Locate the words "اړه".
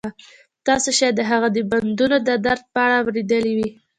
2.85-2.95